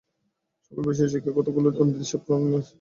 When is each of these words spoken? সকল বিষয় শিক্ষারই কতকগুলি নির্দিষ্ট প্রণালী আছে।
সকল 0.63 0.83
বিষয় 0.87 1.09
শিক্ষারই 1.11 1.35
কতকগুলি 1.37 1.67
নির্দিষ্ট 1.79 2.13
প্রণালী 2.23 2.53
আছে। 2.53 2.69